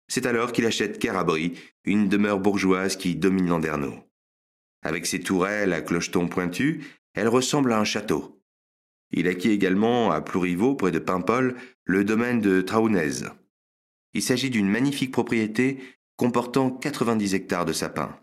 C'est 0.08 0.26
alors 0.26 0.52
qu'il 0.52 0.66
achète 0.66 1.00
Carabry, 1.00 1.54
une 1.86 2.10
demeure 2.10 2.40
bourgeoise 2.40 2.96
qui 2.96 3.16
domine 3.16 3.48
Landerneau. 3.48 3.96
Avec 4.84 5.06
ses 5.06 5.20
tourelles 5.20 5.74
à 5.74 5.82
clochetons 5.82 6.28
pointus, 6.28 6.84
elle 7.14 7.28
ressemble 7.28 7.74
à 7.74 7.80
un 7.80 7.84
château. 7.84 8.39
Il 9.12 9.28
acquit 9.28 9.52
également 9.52 10.12
à 10.12 10.22
Plouriveau, 10.22 10.76
près 10.76 10.92
de 10.92 11.00
Paimpol, 11.00 11.56
le 11.86 12.04
domaine 12.04 12.42
de 12.42 12.62
Traunez. 12.62 13.26
Il 14.14 14.22
s'agit 14.22 14.50
d'une 14.50 14.70
magnifique 14.70 15.12
propriété 15.12 15.80
comportant 16.16 16.70
90 16.70 17.34
hectares 17.34 17.66
de 17.66 17.74
sapins. 17.74 18.20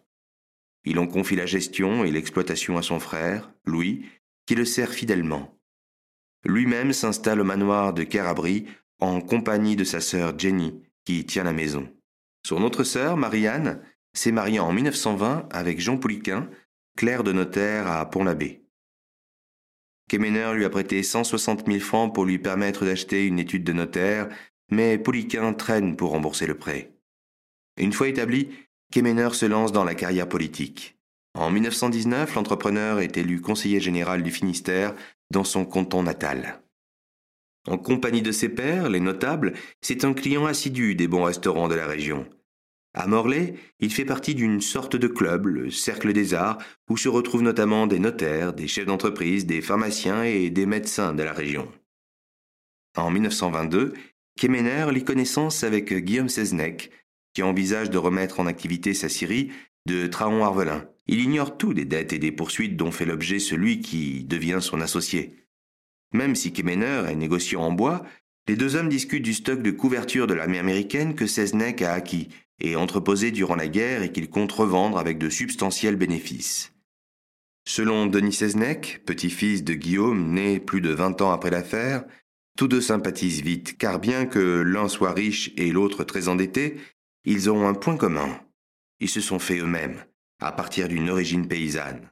Il 0.84 0.98
en 0.98 1.06
confie 1.06 1.36
la 1.36 1.46
gestion 1.46 2.04
et 2.04 2.10
l'exploitation 2.10 2.76
à 2.76 2.82
son 2.82 3.00
frère, 3.00 3.52
Louis, 3.64 4.04
qui 4.46 4.54
le 4.54 4.64
sert 4.64 4.92
fidèlement. 4.92 5.58
Lui-même 6.44 6.92
s'installe 6.92 7.40
au 7.40 7.44
manoir 7.44 7.92
de 7.92 8.04
Carabry 8.04 8.66
en 9.00 9.20
compagnie 9.20 9.76
de 9.76 9.84
sa 9.84 10.00
sœur 10.00 10.38
Jenny, 10.38 10.80
qui 11.04 11.26
tient 11.26 11.44
la 11.44 11.52
maison. 11.52 11.88
Son 12.46 12.62
autre 12.62 12.84
sœur, 12.84 13.16
Marianne, 13.16 13.82
s'est 14.12 14.32
mariée 14.32 14.60
en 14.60 14.72
1920 14.72 15.48
avec 15.50 15.80
Jean 15.80 15.98
Pouliquin, 15.98 16.48
clerc 16.96 17.24
de 17.24 17.32
notaire 17.32 17.88
à 17.88 18.08
Pont-l'Abbé. 18.08 18.65
Kemener 20.08 20.52
lui 20.54 20.64
a 20.64 20.70
prêté 20.70 21.02
160 21.02 21.66
000 21.66 21.80
francs 21.80 22.14
pour 22.14 22.24
lui 22.24 22.38
permettre 22.38 22.84
d'acheter 22.84 23.26
une 23.26 23.38
étude 23.38 23.64
de 23.64 23.72
notaire, 23.72 24.28
mais 24.70 24.98
Pouliquin 24.98 25.52
traîne 25.52 25.96
pour 25.96 26.10
rembourser 26.10 26.46
le 26.46 26.56
prêt. 26.56 26.92
Une 27.76 27.92
fois 27.92 28.08
établi, 28.08 28.50
Kemener 28.92 29.30
se 29.32 29.46
lance 29.46 29.72
dans 29.72 29.84
la 29.84 29.94
carrière 29.94 30.28
politique. 30.28 30.96
En 31.34 31.50
1919, 31.50 32.34
l'entrepreneur 32.34 33.00
est 33.00 33.16
élu 33.16 33.40
conseiller 33.40 33.80
général 33.80 34.22
du 34.22 34.30
Finistère 34.30 34.94
dans 35.30 35.44
son 35.44 35.64
canton 35.64 36.02
natal. 36.02 36.62
En 37.68 37.78
compagnie 37.78 38.22
de 38.22 38.32
ses 38.32 38.48
pairs, 38.48 38.88
les 38.88 39.00
notables, 39.00 39.54
c'est 39.80 40.04
un 40.04 40.14
client 40.14 40.46
assidu 40.46 40.94
des 40.94 41.08
bons 41.08 41.24
restaurants 41.24 41.68
de 41.68 41.74
la 41.74 41.86
région. 41.86 42.26
À 42.98 43.06
Morlaix, 43.06 43.54
il 43.78 43.92
fait 43.92 44.06
partie 44.06 44.34
d'une 44.34 44.62
sorte 44.62 44.96
de 44.96 45.06
club, 45.06 45.48
le 45.48 45.70
Cercle 45.70 46.14
des 46.14 46.32
Arts, 46.32 46.56
où 46.88 46.96
se 46.96 47.10
retrouvent 47.10 47.42
notamment 47.42 47.86
des 47.86 47.98
notaires, 47.98 48.54
des 48.54 48.66
chefs 48.66 48.86
d'entreprise, 48.86 49.44
des 49.44 49.60
pharmaciens 49.60 50.24
et 50.24 50.48
des 50.48 50.64
médecins 50.64 51.12
de 51.12 51.22
la 51.22 51.34
région. 51.34 51.70
En 52.96 53.10
1922, 53.10 53.92
Kemener 54.40 54.86
lit 54.92 55.04
connaissance 55.04 55.62
avec 55.62 55.92
Guillaume 55.92 56.30
Seznec, 56.30 56.90
qui 57.34 57.42
envisage 57.42 57.90
de 57.90 57.98
remettre 57.98 58.40
en 58.40 58.46
activité 58.46 58.94
sa 58.94 59.10
scierie 59.10 59.52
de 59.84 60.06
Traon-Arvelin. 60.06 60.88
Il 61.06 61.20
ignore 61.20 61.58
tout 61.58 61.74
des 61.74 61.84
dettes 61.84 62.14
et 62.14 62.18
des 62.18 62.32
poursuites 62.32 62.78
dont 62.78 62.90
fait 62.90 63.04
l'objet 63.04 63.40
celui 63.40 63.80
qui 63.80 64.24
devient 64.24 64.60
son 64.62 64.80
associé. 64.80 65.44
Même 66.14 66.34
si 66.34 66.50
Kemener 66.50 67.04
est 67.10 67.16
négociant 67.16 67.60
en 67.60 67.72
bois, 67.72 68.06
les 68.48 68.56
deux 68.56 68.74
hommes 68.74 68.88
discutent 68.88 69.24
du 69.24 69.34
stock 69.34 69.60
de 69.60 69.70
couverture 69.70 70.26
de 70.26 70.32
l'armée 70.32 70.58
américaine 70.58 71.14
que 71.14 71.26
Seznec 71.26 71.82
a 71.82 71.92
acquis 71.92 72.28
et 72.60 72.76
entreposé 72.76 73.30
durant 73.30 73.56
la 73.56 73.68
guerre 73.68 74.02
et 74.02 74.12
qu'il 74.12 74.30
compte 74.30 74.52
revendre 74.52 74.98
avec 74.98 75.18
de 75.18 75.28
substantiels 75.28 75.96
bénéfices. 75.96 76.72
Selon 77.68 78.06
Denis 78.06 78.32
Seznec, 78.32 79.02
petit-fils 79.06 79.64
de 79.64 79.74
Guillaume 79.74 80.32
né 80.32 80.60
plus 80.60 80.80
de 80.80 80.90
vingt 80.90 81.20
ans 81.20 81.32
après 81.32 81.50
l'affaire, 81.50 82.04
tous 82.56 82.68
deux 82.68 82.80
sympathisent 82.80 83.42
vite, 83.42 83.76
car 83.76 83.98
bien 83.98 84.24
que 84.24 84.62
l'un 84.64 84.88
soit 84.88 85.12
riche 85.12 85.52
et 85.56 85.72
l'autre 85.72 86.04
très 86.04 86.28
endetté, 86.28 86.76
ils 87.24 87.50
ont 87.50 87.66
un 87.66 87.74
point 87.74 87.96
commun. 87.96 88.40
Ils 89.00 89.08
se 89.08 89.20
sont 89.20 89.38
faits 89.38 89.60
eux-mêmes, 89.60 90.04
à 90.40 90.52
partir 90.52 90.88
d'une 90.88 91.10
origine 91.10 91.48
paysanne. 91.48 92.08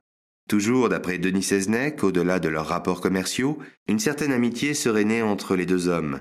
Toujours 0.48 0.90
d'après 0.90 1.18
Denis 1.18 1.42
Seznec, 1.42 2.04
au-delà 2.04 2.38
de 2.38 2.48
leurs 2.48 2.66
rapports 2.66 3.00
commerciaux, 3.00 3.58
une 3.88 3.98
certaine 3.98 4.32
amitié 4.32 4.74
serait 4.74 5.04
née 5.04 5.22
entre 5.22 5.56
les 5.56 5.64
deux 5.64 5.88
hommes. 5.88 6.20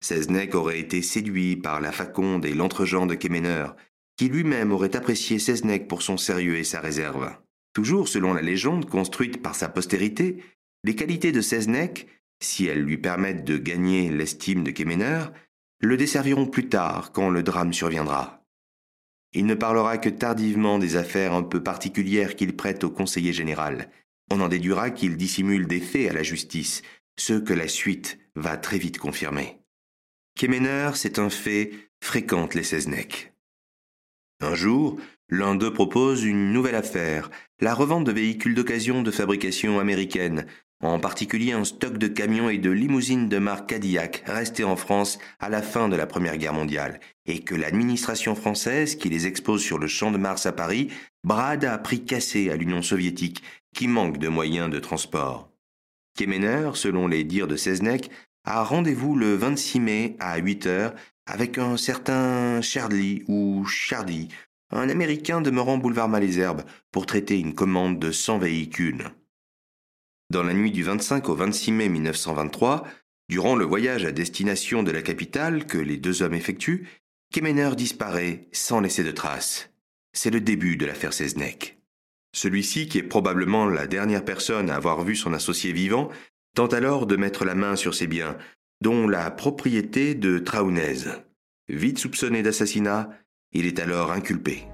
Seznec 0.00 0.54
aurait 0.54 0.78
été 0.78 1.02
séduit 1.02 1.56
par 1.56 1.80
la 1.80 1.92
faconde 1.92 2.44
et 2.44 2.54
l'entregent 2.54 3.06
de 3.06 3.14
Kemener, 3.14 3.66
qui 4.16 4.28
lui-même 4.28 4.72
aurait 4.72 4.96
apprécié 4.96 5.38
Seznec 5.38 5.88
pour 5.88 6.02
son 6.02 6.16
sérieux 6.16 6.56
et 6.56 6.64
sa 6.64 6.80
réserve. 6.80 7.30
Toujours 7.72 8.08
selon 8.08 8.34
la 8.34 8.42
légende 8.42 8.88
construite 8.88 9.42
par 9.42 9.54
sa 9.54 9.68
postérité, 9.68 10.42
les 10.84 10.94
qualités 10.94 11.32
de 11.32 11.40
Seznec, 11.40 12.06
si 12.40 12.66
elles 12.66 12.82
lui 12.82 12.98
permettent 12.98 13.44
de 13.44 13.58
gagner 13.58 14.10
l'estime 14.10 14.64
de 14.64 14.70
Kemener, 14.70 15.26
le 15.80 15.96
desserviront 15.96 16.46
plus 16.46 16.68
tard 16.68 17.12
quand 17.12 17.30
le 17.30 17.42
drame 17.42 17.72
surviendra. 17.72 18.44
Il 19.32 19.46
ne 19.46 19.54
parlera 19.54 19.98
que 19.98 20.08
tardivement 20.08 20.78
des 20.78 20.96
affaires 20.96 21.34
un 21.34 21.42
peu 21.42 21.62
particulières 21.62 22.34
qu'il 22.34 22.56
prête 22.56 22.82
au 22.84 22.90
conseiller 22.90 23.32
général. 23.32 23.90
On 24.30 24.40
en 24.40 24.48
déduira 24.48 24.90
qu'il 24.90 25.16
dissimule 25.16 25.66
des 25.66 25.80
faits 25.80 26.10
à 26.10 26.14
la 26.14 26.22
justice, 26.22 26.82
ce 27.18 27.34
que 27.34 27.52
la 27.52 27.68
suite 27.68 28.18
va 28.34 28.56
très 28.56 28.78
vite 28.78 28.98
confirmer. 28.98 29.58
Kemener, 30.38 30.92
c'est 30.94 31.18
un 31.18 31.30
fait, 31.30 31.72
fréquente 32.00 32.54
les 32.54 32.62
Seznec. 32.62 33.34
Un 34.40 34.54
jour, 34.54 34.96
l'un 35.28 35.56
d'eux 35.56 35.72
propose 35.72 36.22
une 36.22 36.52
nouvelle 36.52 36.76
affaire, 36.76 37.28
la 37.60 37.74
revente 37.74 38.04
de 38.04 38.12
véhicules 38.12 38.54
d'occasion 38.54 39.02
de 39.02 39.10
fabrication 39.10 39.80
américaine, 39.80 40.46
en 40.80 41.00
particulier 41.00 41.50
un 41.50 41.64
stock 41.64 41.98
de 41.98 42.06
camions 42.06 42.50
et 42.50 42.58
de 42.58 42.70
limousines 42.70 43.28
de 43.28 43.38
marque 43.38 43.68
Cadillac 43.68 44.22
restés 44.26 44.62
en 44.62 44.76
France 44.76 45.18
à 45.40 45.48
la 45.48 45.60
fin 45.60 45.88
de 45.88 45.96
la 45.96 46.06
Première 46.06 46.36
Guerre 46.36 46.54
mondiale, 46.54 47.00
et 47.26 47.40
que 47.40 47.56
l'administration 47.56 48.36
française, 48.36 48.94
qui 48.94 49.08
les 49.08 49.26
expose 49.26 49.60
sur 49.60 49.80
le 49.80 49.88
champ 49.88 50.12
de 50.12 50.18
Mars 50.18 50.46
à 50.46 50.52
Paris, 50.52 50.86
brade 51.24 51.64
à 51.64 51.76
prix 51.78 52.04
cassé 52.04 52.48
à 52.48 52.54
l'Union 52.54 52.82
soviétique, 52.82 53.42
qui 53.74 53.88
manque 53.88 54.18
de 54.18 54.28
moyens 54.28 54.70
de 54.70 54.78
transport. 54.78 55.50
Kemener, 56.16 56.70
selon 56.74 57.08
les 57.08 57.24
dires 57.24 57.48
de 57.48 57.56
Seznec, 57.56 58.10
a 58.48 58.62
rendez-vous 58.62 59.14
le 59.14 59.34
26 59.34 59.80
mai 59.80 60.16
à 60.20 60.38
8 60.38 60.66
heures 60.66 60.94
avec 61.26 61.58
un 61.58 61.76
certain 61.76 62.62
Shardley 62.62 63.22
ou 63.28 63.66
Chardy, 63.66 64.28
un 64.70 64.88
Américain 64.88 65.42
demeurant 65.42 65.76
boulevard 65.76 66.08
Malesherbes, 66.08 66.62
pour 66.90 67.04
traiter 67.04 67.38
une 67.38 67.54
commande 67.54 67.98
de 67.98 68.10
100 68.10 68.38
véhicules. 68.38 69.10
Dans 70.30 70.42
la 70.42 70.54
nuit 70.54 70.70
du 70.70 70.82
25 70.82 71.28
au 71.28 71.34
26 71.34 71.72
mai 71.72 71.88
1923, 71.90 72.86
durant 73.28 73.54
le 73.54 73.66
voyage 73.66 74.06
à 74.06 74.12
destination 74.12 74.82
de 74.82 74.92
la 74.92 75.02
capitale 75.02 75.66
que 75.66 75.76
les 75.76 75.98
deux 75.98 76.22
hommes 76.22 76.32
effectuent, 76.32 76.88
Kemener 77.34 77.76
disparaît 77.76 78.48
sans 78.52 78.80
laisser 78.80 79.04
de 79.04 79.10
traces. 79.10 79.70
C'est 80.14 80.30
le 80.30 80.40
début 80.40 80.78
de 80.78 80.86
l'affaire 80.86 81.12
Seznec. 81.12 81.78
Celui-ci, 82.34 82.88
qui 82.88 82.96
est 82.96 83.02
probablement 83.02 83.66
la 83.66 83.86
dernière 83.86 84.24
personne 84.24 84.70
à 84.70 84.76
avoir 84.76 85.02
vu 85.02 85.16
son 85.16 85.34
associé 85.34 85.72
vivant, 85.72 86.08
tente 86.58 86.74
alors 86.74 87.06
de 87.06 87.14
mettre 87.14 87.44
la 87.44 87.54
main 87.54 87.76
sur 87.76 87.94
ses 87.94 88.08
biens, 88.08 88.36
dont 88.80 89.06
la 89.06 89.30
propriété 89.30 90.16
de 90.16 90.40
Traunez. 90.40 91.04
Vite 91.68 92.00
soupçonné 92.00 92.42
d'assassinat, 92.42 93.10
il 93.52 93.64
est 93.64 93.78
alors 93.78 94.10
inculpé. 94.10 94.64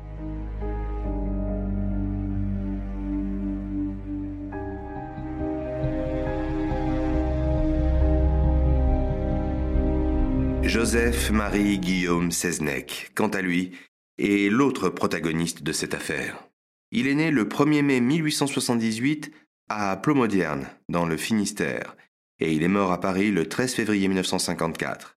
Joseph-Marie 10.62 11.78
Guillaume 11.80 12.30
Seznec, 12.30 13.10
quant 13.14 13.28
à 13.28 13.42
lui, 13.42 13.72
est 14.16 14.50
l'autre 14.50 14.88
protagoniste 14.88 15.62
de 15.62 15.72
cette 15.72 15.92
affaire. 15.92 16.48
Il 16.92 17.08
est 17.08 17.14
né 17.14 17.30
le 17.30 17.44
1er 17.44 17.82
mai 17.82 18.00
1878 18.00 19.30
à 19.68 19.96
Plomodierne, 19.96 20.68
dans 20.88 21.06
le 21.06 21.16
Finistère, 21.16 21.96
et 22.40 22.52
il 22.52 22.62
est 22.62 22.68
mort 22.68 22.92
à 22.92 23.00
Paris 23.00 23.30
le 23.30 23.48
13 23.48 23.74
février 23.74 24.08
1954. 24.08 25.16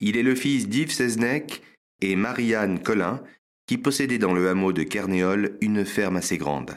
Il 0.00 0.16
est 0.16 0.22
le 0.22 0.34
fils 0.34 0.68
d'Yves 0.68 0.90
Seznec 0.90 1.62
et 2.00 2.16
Marianne 2.16 2.82
Collin, 2.82 3.22
qui 3.66 3.78
possédaient 3.78 4.18
dans 4.18 4.34
le 4.34 4.48
hameau 4.48 4.72
de 4.72 4.82
Kernéol 4.82 5.56
une 5.60 5.84
ferme 5.84 6.16
assez 6.16 6.38
grande. 6.38 6.76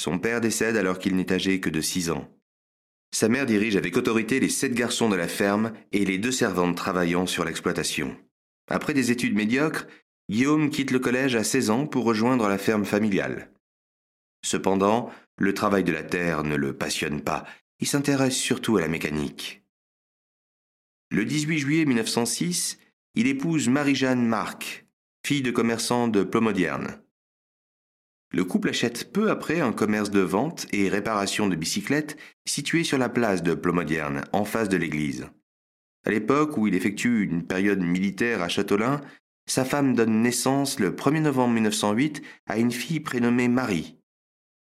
Son 0.00 0.18
père 0.18 0.40
décède 0.40 0.76
alors 0.76 0.98
qu'il 0.98 1.16
n'est 1.16 1.32
âgé 1.32 1.60
que 1.60 1.70
de 1.70 1.80
six 1.80 2.10
ans. 2.10 2.28
Sa 3.12 3.28
mère 3.28 3.46
dirige 3.46 3.76
avec 3.76 3.96
autorité 3.96 4.38
les 4.38 4.48
sept 4.48 4.72
garçons 4.72 5.08
de 5.08 5.16
la 5.16 5.28
ferme 5.28 5.72
et 5.92 6.04
les 6.04 6.18
deux 6.18 6.30
servantes 6.30 6.76
travaillant 6.76 7.26
sur 7.26 7.44
l'exploitation. 7.44 8.16
Après 8.68 8.94
des 8.94 9.10
études 9.10 9.34
médiocres, 9.34 9.86
Guillaume 10.30 10.70
quitte 10.70 10.92
le 10.92 11.00
collège 11.00 11.34
à 11.34 11.42
16 11.42 11.70
ans 11.70 11.86
pour 11.86 12.04
rejoindre 12.04 12.48
la 12.48 12.58
ferme 12.58 12.84
familiale. 12.84 13.50
Cependant, 14.42 15.10
le 15.36 15.54
travail 15.54 15.84
de 15.84 15.92
la 15.92 16.02
terre 16.02 16.44
ne 16.44 16.56
le 16.56 16.76
passionne 16.76 17.22
pas, 17.22 17.44
il 17.80 17.86
s'intéresse 17.86 18.36
surtout 18.36 18.76
à 18.76 18.80
la 18.80 18.88
mécanique. 18.88 19.64
Le 21.10 21.24
18 21.24 21.58
juillet 21.58 21.84
1906, 21.86 22.78
il 23.14 23.26
épouse 23.26 23.68
Marie-Jeanne 23.68 24.24
Marc, 24.24 24.86
fille 25.26 25.42
de 25.42 25.50
commerçant 25.50 26.08
de 26.08 26.22
Plomodierne. 26.22 27.00
Le 28.32 28.44
couple 28.44 28.68
achète 28.68 29.12
peu 29.12 29.30
après 29.30 29.60
un 29.60 29.72
commerce 29.72 30.10
de 30.10 30.20
vente 30.20 30.66
et 30.72 30.88
réparation 30.88 31.48
de 31.48 31.56
bicyclettes 31.56 32.16
situé 32.46 32.84
sur 32.84 32.96
la 32.96 33.08
place 33.08 33.42
de 33.42 33.54
Plomodierne, 33.54 34.24
en 34.32 34.44
face 34.44 34.68
de 34.68 34.76
l'église. 34.76 35.26
À 36.06 36.10
l'époque 36.10 36.56
où 36.56 36.68
il 36.68 36.74
effectue 36.74 37.24
une 37.24 37.44
période 37.44 37.80
militaire 37.80 38.40
à 38.40 38.48
Châteaulin, 38.48 39.00
sa 39.46 39.64
femme 39.64 39.94
donne 39.94 40.22
naissance 40.22 40.78
le 40.78 40.92
1er 40.92 41.22
novembre 41.22 41.54
1908 41.54 42.22
à 42.46 42.58
une 42.58 42.70
fille 42.70 43.00
prénommée 43.00 43.48
Marie. 43.48 43.99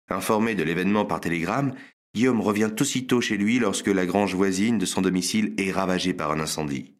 Informé 0.09 0.55
de 0.55 0.63
l'événement 0.63 1.05
par 1.05 1.21
télégramme, 1.21 1.75
Guillaume 2.15 2.41
revient 2.41 2.71
aussitôt 2.79 3.21
chez 3.21 3.37
lui 3.37 3.59
lorsque 3.59 3.89
la 3.89 4.07
grange 4.07 4.35
voisine 4.35 4.79
de 4.79 4.87
son 4.87 5.03
domicile 5.03 5.55
est 5.59 5.73
ravagée 5.73 6.15
par 6.15 6.31
un 6.31 6.41
incendie. 6.41 6.95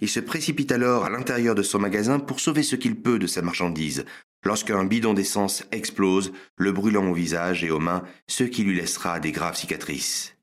Il 0.00 0.08
se 0.08 0.20
précipite 0.20 0.72
alors 0.72 1.04
à 1.04 1.10
l'intérieur 1.10 1.54
de 1.54 1.62
son 1.62 1.78
magasin 1.78 2.18
pour 2.18 2.40
sauver 2.40 2.62
ce 2.62 2.76
qu'il 2.76 3.00
peut 3.00 3.18
de 3.18 3.26
sa 3.26 3.42
marchandise, 3.42 4.04
lorsqu'un 4.44 4.84
bidon 4.84 5.14
d'essence 5.14 5.64
explose, 5.70 6.32
le 6.56 6.72
brûlant 6.72 7.10
au 7.10 7.14
visage 7.14 7.64
et 7.64 7.70
aux 7.70 7.78
mains, 7.78 8.04
ce 8.26 8.44
qui 8.44 8.64
lui 8.64 8.76
laissera 8.76 9.20
des 9.20 9.32
graves 9.32 9.56
cicatrices. 9.56 10.36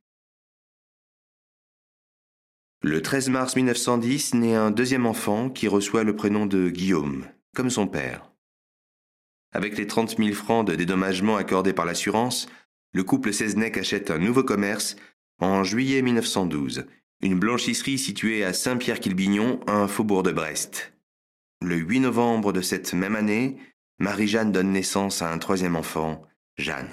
Le 2.84 3.02
13 3.02 3.30
mars 3.30 3.56
1910 3.56 4.34
naît 4.36 4.56
un 4.56 4.72
deuxième 4.72 5.06
enfant 5.06 5.50
qui 5.50 5.68
reçoit 5.68 6.04
le 6.04 6.16
prénom 6.16 6.48
de 6.48 6.70
Guillaume, 6.70 7.28
comme 7.54 7.70
son 7.70 7.88
père. 7.88 8.31
Avec 9.54 9.78
les 9.78 9.88
30 9.88 10.18
000 10.18 10.34
francs 10.34 10.66
de 10.66 10.76
dédommagement 10.76 11.36
accordés 11.36 11.74
par 11.74 11.86
l'assurance, 11.86 12.48
le 12.94 13.04
couple 13.04 13.34
Seznec 13.34 13.78
achète 13.78 14.12
un 14.12 14.18
nouveau 14.18 14.44
commerce 14.44 14.96
en 15.40 15.64
juillet 15.64 16.02
1912, 16.02 16.86
une 17.22 17.40
blanchisserie 17.40 17.98
située 17.98 18.44
à 18.44 18.54
Saint-Pierre-Quilbignon, 18.54 19.60
un 19.68 19.88
faubourg 19.88 20.24
de 20.24 20.32
Brest. 20.32 20.94
Le 21.62 21.76
8 21.76 22.02
novembre 22.02 22.54
de 22.54 22.62
cette 22.62 22.94
même 22.94 23.16
année, 23.16 23.58
Marie-Jeanne 24.00 24.52
donne 24.52 24.72
naissance 24.72 25.22
à 25.22 25.32
un 25.32 25.38
troisième 25.38 25.76
enfant, 25.76 26.24
Jeanne. 26.58 26.90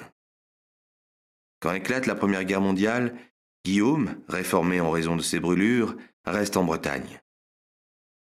Quand 1.60 1.72
éclate 1.72 2.06
la 2.06 2.14
Première 2.14 2.44
Guerre 2.44 2.60
mondiale, 2.60 3.16
Guillaume, 3.64 4.16
réformé 4.28 4.80
en 4.80 4.90
raison 4.90 5.16
de 5.16 5.22
ses 5.22 5.40
brûlures, 5.40 5.96
reste 6.24 6.56
en 6.56 6.64
Bretagne. 6.64 7.20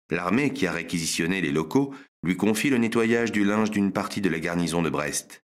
L'armée 0.09 0.53
qui 0.53 0.67
a 0.67 0.71
réquisitionné 0.71 1.41
les 1.41 1.51
locaux 1.51 1.93
lui 2.27 2.35
confie 2.35 2.69
le 2.69 2.77
nettoyage 2.77 3.31
du 3.31 3.45
linge 3.45 3.71
d'une 3.71 3.93
partie 3.93 4.19
de 4.19 4.27
la 4.27 4.41
garnison 4.41 4.81
de 4.81 4.89
Brest. 4.89 5.45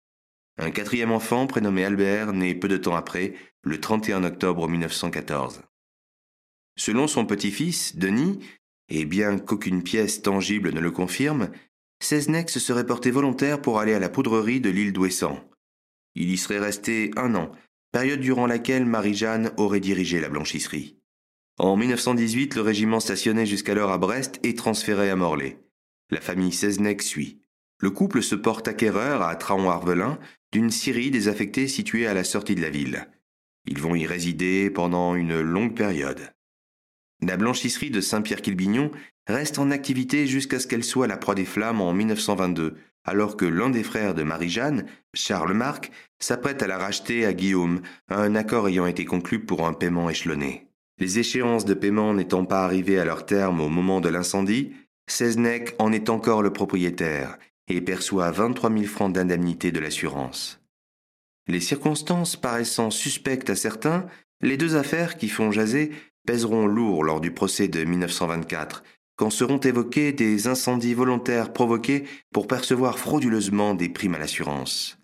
Un 0.58 0.72
quatrième 0.72 1.12
enfant, 1.12 1.46
prénommé 1.46 1.84
Albert, 1.84 2.32
naît 2.32 2.56
peu 2.56 2.66
de 2.66 2.76
temps 2.76 2.96
après, 2.96 3.34
le 3.62 3.80
31 3.80 4.24
octobre 4.24 4.68
1914. 4.68 5.62
Selon 6.76 7.06
son 7.06 7.24
petit-fils, 7.24 7.94
Denis, 7.96 8.40
et 8.88 9.04
bien 9.04 9.38
qu'aucune 9.38 9.84
pièce 9.84 10.22
tangible 10.22 10.72
ne 10.72 10.80
le 10.80 10.90
confirme, 10.90 11.50
Seznec 12.02 12.50
se 12.50 12.58
serait 12.58 12.84
porté 12.84 13.12
volontaire 13.12 13.62
pour 13.62 13.78
aller 13.78 13.94
à 13.94 14.00
la 14.00 14.08
poudrerie 14.08 14.60
de 14.60 14.70
l'île 14.70 14.92
d'Ouessant. 14.92 15.38
Il 16.16 16.32
y 16.32 16.36
serait 16.36 16.58
resté 16.58 17.12
un 17.14 17.36
an, 17.36 17.52
période 17.92 18.20
durant 18.20 18.48
laquelle 18.48 18.86
Marie-Jeanne 18.86 19.52
aurait 19.56 19.78
dirigé 19.78 20.20
la 20.20 20.28
blanchisserie. 20.28 20.98
En 21.58 21.76
1918, 21.76 22.56
le 22.56 22.62
régiment 22.62 22.98
stationnait 22.98 23.46
jusqu'alors 23.46 23.92
à 23.92 23.98
Brest 23.98 24.40
et 24.42 24.56
transféré 24.56 25.10
à 25.10 25.14
Morlaix. 25.14 25.61
La 26.12 26.20
famille 26.20 26.52
Seznec 26.52 27.00
suit. 27.00 27.40
Le 27.78 27.90
couple 27.90 28.22
se 28.22 28.34
porte 28.34 28.68
acquéreur 28.68 29.22
à 29.22 29.34
Traon-Arvelin 29.34 30.18
d'une 30.52 30.70
scierie 30.70 31.10
désaffectée 31.10 31.68
située 31.68 32.06
à 32.06 32.12
la 32.12 32.22
sortie 32.22 32.54
de 32.54 32.60
la 32.60 32.68
ville. 32.68 33.08
Ils 33.64 33.80
vont 33.80 33.94
y 33.94 34.06
résider 34.06 34.68
pendant 34.68 35.14
une 35.14 35.40
longue 35.40 35.74
période. 35.74 36.34
La 37.22 37.38
blanchisserie 37.38 37.90
de 37.90 38.02
Saint-Pierre-Quilbignon 38.02 38.90
reste 39.26 39.58
en 39.58 39.70
activité 39.70 40.26
jusqu'à 40.26 40.60
ce 40.60 40.66
qu'elle 40.66 40.84
soit 40.84 41.06
la 41.06 41.16
proie 41.16 41.34
des 41.34 41.46
flammes 41.46 41.80
en 41.80 41.94
1922, 41.94 42.76
alors 43.04 43.38
que 43.38 43.46
l'un 43.46 43.70
des 43.70 43.82
frères 43.82 44.12
de 44.12 44.22
Marie-Jeanne, 44.22 44.84
Charles 45.14 45.54
Marc, 45.54 45.92
s'apprête 46.18 46.62
à 46.62 46.66
la 46.66 46.76
racheter 46.76 47.24
à 47.24 47.32
Guillaume, 47.32 47.80
un 48.10 48.34
accord 48.34 48.68
ayant 48.68 48.84
été 48.84 49.06
conclu 49.06 49.46
pour 49.46 49.66
un 49.66 49.72
paiement 49.72 50.10
échelonné. 50.10 50.68
Les 50.98 51.18
échéances 51.18 51.64
de 51.64 51.72
paiement 51.72 52.12
n'étant 52.12 52.44
pas 52.44 52.64
arrivées 52.64 52.98
à 52.98 53.06
leur 53.06 53.24
terme 53.24 53.62
au 53.62 53.70
moment 53.70 54.02
de 54.02 54.10
l'incendie, 54.10 54.74
Seznec 55.06 55.74
en 55.78 55.92
est 55.92 56.08
encore 56.08 56.42
le 56.42 56.52
propriétaire 56.52 57.38
et 57.68 57.80
perçoit 57.80 58.30
23 58.30 58.70
000 58.70 58.84
francs 58.84 59.12
d'indemnité 59.12 59.72
de 59.72 59.80
l'assurance. 59.80 60.60
Les 61.48 61.60
circonstances 61.60 62.36
paraissant 62.36 62.90
suspectes 62.90 63.50
à 63.50 63.56
certains, 63.56 64.06
les 64.40 64.56
deux 64.56 64.76
affaires 64.76 65.16
qui 65.16 65.28
font 65.28 65.50
jaser 65.50 65.92
pèseront 66.26 66.66
lourd 66.66 67.04
lors 67.04 67.20
du 67.20 67.32
procès 67.32 67.68
de 67.68 67.82
1924, 67.84 68.84
quand 69.16 69.30
seront 69.30 69.58
évoqués 69.58 70.12
des 70.12 70.46
incendies 70.46 70.94
volontaires 70.94 71.52
provoqués 71.52 72.04
pour 72.32 72.46
percevoir 72.46 72.98
frauduleusement 72.98 73.74
des 73.74 73.88
primes 73.88 74.14
à 74.14 74.18
l'assurance. 74.18 74.98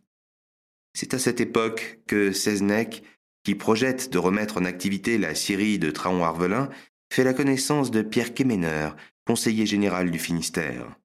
C'est 0.95 1.15
à 1.15 1.19
cette 1.19 1.41
époque 1.41 2.01
que 2.07 2.33
Seznec, 2.33 3.03
qui 3.45 3.55
projette 3.55 4.11
de 4.11 4.19
remettre 4.19 4.59
en 4.59 4.65
activité 4.65 5.19
la 5.19 5.35
scierie 5.35 5.79
de 5.79 5.91
Traon-Arvelin, 5.91 6.71
fait 7.13 7.25
la 7.25 7.35
connaissance 7.35 7.91
de 7.91 8.03
Pierre 8.03 8.35
Quéméneur, 8.35 8.97
conseiller 9.29 9.67
général 9.67 10.11
du 10.11 10.19
Finistère. 10.19 10.97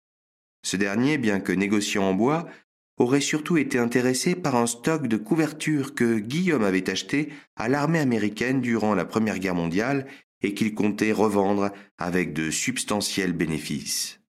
Ce 0.65 0.77
dernier, 0.77 1.17
bien 1.17 1.41
que 1.41 1.51
négociant 1.51 2.05
en 2.05 2.13
bois, 2.13 2.47
aurait 2.95 3.19
surtout 3.19 3.57
été 3.57 3.77
intéressé 3.77 4.33
par 4.33 4.55
un 4.55 4.65
stock 4.65 5.07
de 5.07 5.17
couvertures 5.17 5.93
que 5.93 6.19
Guillaume 6.19 6.63
avait 6.63 6.89
acheté 6.89 7.33
à 7.57 7.67
l'armée 7.67 7.99
américaine 7.99 8.61
durant 8.61 8.95
la 8.95 9.03
Première 9.03 9.39
Guerre 9.39 9.55
mondiale 9.55 10.07
et 10.41 10.53
qu'il 10.53 10.73
comptait 10.73 11.11
revendre 11.11 11.71
avec 11.97 12.31
de 12.31 12.49
substantiels 12.49 13.33
bénéfices. 13.33 14.21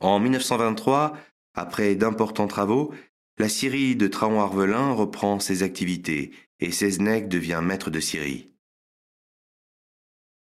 En 0.00 0.18
1923, 0.18 1.16
après 1.54 1.94
d'importants 1.94 2.48
travaux, 2.48 2.92
la 3.38 3.48
scierie 3.48 3.94
de 3.94 4.08
Traon-Arvelin 4.08 4.94
reprend 4.94 5.38
ses 5.38 5.62
activités 5.62 6.32
et 6.58 6.72
Seznec 6.72 7.28
devient 7.28 7.60
maître 7.62 7.90
de 7.90 8.00
scierie. 8.00 8.57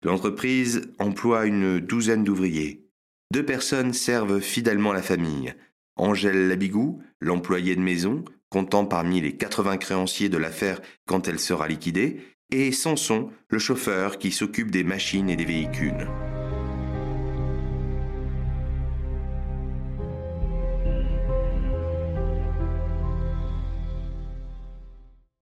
L'entreprise 0.02 0.92
emploie 0.98 1.46
une 1.46 1.80
douzaine 1.80 2.24
d'ouvriers. 2.24 2.86
Deux 3.32 3.44
personnes 3.44 3.92
servent 3.92 4.40
fidèlement 4.40 4.92
la 4.92 5.02
famille. 5.02 5.54
Angèle 5.96 6.48
Labigou, 6.48 7.02
l'employé 7.20 7.74
de 7.74 7.80
maison, 7.80 8.24
comptant 8.48 8.86
parmi 8.86 9.20
les 9.20 9.36
80 9.36 9.76
créanciers 9.78 10.28
de 10.28 10.38
l'affaire 10.38 10.80
quand 11.06 11.28
elle 11.28 11.40
sera 11.40 11.68
liquidée, 11.68 12.20
et 12.50 12.72
Samson, 12.72 13.30
le 13.50 13.58
chauffeur 13.58 14.18
qui 14.18 14.30
s'occupe 14.30 14.70
des 14.70 14.84
machines 14.84 15.28
et 15.28 15.36
des 15.36 15.44
véhicules. 15.44 16.06